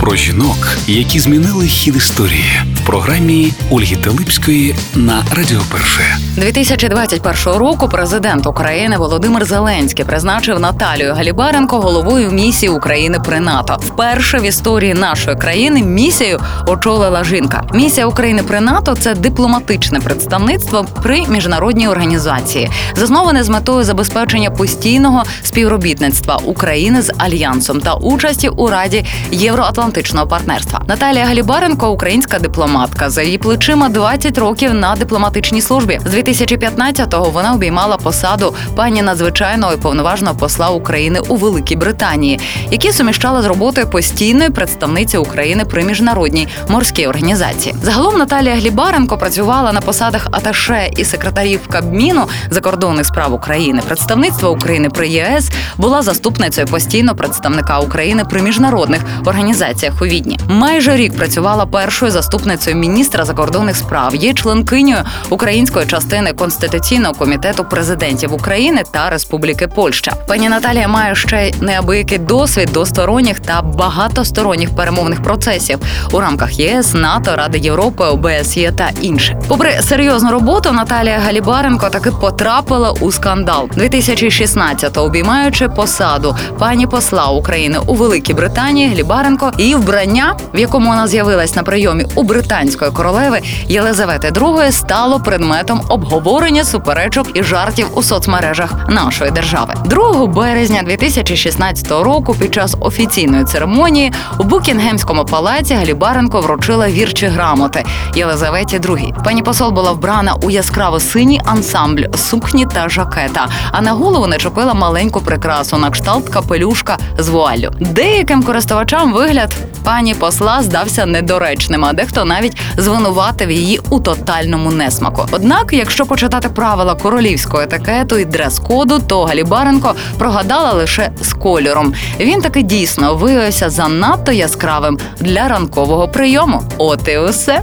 Про 0.00 0.16
жінок, 0.16 0.76
які 0.86 1.20
змінили 1.20 1.66
хід 1.66 1.96
історії 1.96 2.44
в 2.74 2.86
програмі 2.86 3.52
Ольги 3.70 3.96
Телипської 3.96 4.74
на 4.94 5.24
Радіо 5.36 5.60
Перше. 5.72 6.16
2021 6.36 7.58
року 7.58 7.88
президент 7.88 8.46
України 8.46 8.96
Володимир 8.96 9.44
Зеленський 9.44 10.04
призначив 10.04 10.60
Наталію 10.60 11.14
Галібаренко 11.14 11.80
головою 11.80 12.30
місії 12.30 12.70
України 12.70 13.18
при 13.24 13.40
НАТО. 13.40 13.76
Вперше 13.80 14.38
в 14.38 14.42
історії 14.42 14.94
нашої 14.94 15.36
країни 15.36 15.82
місію 15.82 16.40
очолила 16.66 17.24
жінка. 17.24 17.64
Місія 17.74 18.06
України 18.06 18.42
при 18.42 18.60
НАТО 18.60 18.96
це 19.00 19.14
дипломатичне 19.14 20.00
представництво 20.00 20.86
при 21.02 21.26
міжнародній 21.26 21.88
організації, 21.88 22.70
засноване 22.96 23.44
з 23.44 23.48
метою 23.48 23.84
забезпечення 23.84 24.50
постійного 24.50 25.24
співробітництва 25.42 26.36
України 26.44 27.02
з 27.02 27.12
альянсом 27.18 27.80
та 27.80 27.94
участі 27.94 28.48
у 28.48 28.68
Раді 28.68 29.04
Євроатлантичного 29.30 29.85
партнерства. 30.28 30.82
Наталія 30.88 31.24
Галібаренко, 31.24 31.90
українська 31.90 32.38
дипломатка. 32.38 33.10
За 33.10 33.22
її 33.22 33.38
плечима 33.38 33.88
20 33.88 34.38
років 34.38 34.74
на 34.74 34.96
дипломатичній 34.96 35.60
службі. 35.60 36.00
З 36.04 36.14
2015-го 36.14 37.30
вона 37.30 37.52
обіймала 37.52 37.96
посаду 37.96 38.54
пані 38.76 39.02
надзвичайного 39.02 39.72
і 39.72 39.76
повноважного 39.76 40.36
посла 40.36 40.70
України 40.70 41.20
у 41.28 41.36
Великій 41.36 41.76
Британії, 41.76 42.40
які 42.70 42.92
суміщала 42.92 43.42
з 43.42 43.46
роботою 43.46 43.86
постійної 43.86 44.50
представниці 44.50 45.18
України 45.18 45.64
при 45.64 45.84
міжнародній 45.84 46.48
морській 46.68 47.06
організації. 47.06 47.74
Загалом 47.82 48.18
Наталія 48.18 48.54
Глібаренко 48.54 49.18
працювала 49.18 49.72
на 49.72 49.80
посадах 49.80 50.26
аташе 50.30 50.90
і 50.96 51.04
секретарів 51.04 51.60
Кабміну 51.68 52.26
закордонних 52.50 53.06
справ 53.06 53.32
України, 53.32 53.82
представництва 53.86 54.48
України 54.48 54.90
при 54.90 55.08
ЄС 55.08 55.50
була 55.76 56.02
заступницею 56.02 56.66
постійного 56.66 57.16
представника 57.16 57.78
України 57.78 58.24
при 58.24 58.42
міжнародних 58.42 59.02
організаціях 59.24 59.75
у 60.00 60.06
Відні. 60.06 60.38
Майже 60.48 60.96
рік 60.96 61.16
працювала 61.16 61.66
першою 61.66 62.12
заступницею 62.12 62.76
міністра 62.76 63.24
закордонних 63.24 63.76
справ. 63.76 64.14
Є 64.14 64.34
членкинею 64.34 64.98
української 65.30 65.86
частини 65.86 66.32
конституційного 66.32 67.14
комітету 67.14 67.64
президентів 67.64 68.34
України 68.34 68.82
та 68.90 69.10
Республіки 69.10 69.68
Польща. 69.68 70.12
Пані 70.28 70.48
Наталія 70.48 70.88
має 70.88 71.14
ще 71.14 71.52
неабиякий 71.60 72.18
досвід 72.18 72.68
двосторонніх 72.72 73.40
та 73.40 73.62
багатосторонніх 73.62 74.76
перемовних 74.76 75.22
процесів 75.22 75.78
у 76.12 76.20
рамках 76.20 76.58
ЄС, 76.58 76.94
НАТО, 76.94 77.36
Ради 77.36 77.58
Європи, 77.58 78.04
ОБСЄ 78.04 78.72
та 78.72 78.90
інше. 79.00 79.36
Попри 79.48 79.82
серйозну 79.82 80.30
роботу, 80.30 80.72
Наталія 80.72 81.18
Галібаренко 81.18 81.88
таки 81.90 82.10
потрапила 82.10 82.90
у 82.90 83.12
скандал 83.12 83.68
2016-го, 83.76 85.06
обіймаючи 85.06 85.68
посаду 85.68 86.36
пані 86.58 86.86
посла 86.86 87.26
України 87.26 87.78
у 87.86 87.94
Великій 87.94 88.34
Британії 88.34 88.88
Глібаренко 88.88 89.52
її 89.66 89.76
вбрання, 89.76 90.36
в 90.54 90.58
якому 90.58 90.88
вона 90.88 91.08
з'явилась 91.08 91.56
на 91.56 91.62
прийомі 91.62 92.06
у 92.14 92.22
британської 92.22 92.90
королеви 92.90 93.40
Єлизавети 93.68 94.28
II, 94.28 94.72
стало 94.72 95.20
предметом 95.20 95.82
обговорення 95.88 96.64
суперечок 96.64 97.28
і 97.34 97.42
жартів 97.42 97.86
у 97.94 98.02
соцмережах 98.02 98.88
нашої 98.88 99.30
держави. 99.30 99.74
2 99.84 100.26
березня 100.26 100.82
2016 100.82 101.90
року, 101.90 102.36
під 102.38 102.54
час 102.54 102.76
офіційної 102.80 103.44
церемонії 103.44 104.12
у 104.38 104.44
Букінгемському 104.44 105.24
палаці 105.24 105.74
Галібаренко 105.74 106.40
вручила 106.40 106.88
вірчі 106.88 107.26
грамоти 107.26 107.84
Єлизаветі 108.14 108.78
II. 108.78 109.24
Пані 109.24 109.42
посол 109.42 109.70
була 109.70 109.92
вбрана 109.92 110.34
у 110.42 110.50
яскраво 110.50 111.00
синій 111.00 111.40
ансамбль 111.44 112.04
сукні 112.16 112.66
та 112.74 112.88
жакета, 112.88 113.48
а 113.72 113.80
на 113.80 113.92
голову 113.92 114.26
начепила 114.26 114.74
маленьку 114.74 115.20
прикрасу 115.20 115.76
на 115.76 115.90
кшталт 115.90 116.28
капелюшка 116.28 116.98
з 117.18 117.28
вуаллю. 117.28 117.70
Деяким 117.80 118.42
користувачам 118.42 119.12
вигляд 119.12 119.55
пані 119.84 120.14
посла 120.14 120.62
здався 120.62 121.06
недоречним, 121.06 121.84
а 121.84 121.92
дехто 121.92 122.24
навіть 122.24 122.56
звинуватив 122.76 123.50
її 123.50 123.80
у 123.90 124.00
тотальному 124.00 124.70
несмаку. 124.70 125.26
Однак, 125.30 125.72
якщо 125.72 126.06
почитати 126.06 126.48
правила 126.48 126.94
королівського 126.94 127.62
етикету 127.62 128.18
і 128.18 128.24
дрес-коду, 128.24 128.98
то 128.98 129.24
Галібаренко 129.24 129.94
прогадала 130.18 130.72
лише 130.72 131.10
з 131.20 131.32
кольором. 131.32 131.94
Він 132.20 132.40
таки 132.42 132.62
дійсно 132.62 133.14
виявився 133.14 133.70
занадто 133.70 134.32
яскравим 134.32 134.98
для 135.20 135.48
ранкового 135.48 136.08
прийому. 136.08 136.62
От 136.78 137.08
і 137.08 137.18
усе. 137.18 137.62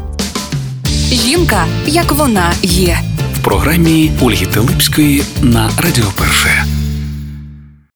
Жінка, 1.11 1.65
як 1.85 2.11
вона 2.11 2.51
є. 2.61 2.99
В 3.39 3.43
програмі 3.43 4.11
Ольги 4.21 4.45
Телипської 4.45 5.23
на 5.41 5.69
Радіо 5.77 6.05
Перше. 6.17 6.72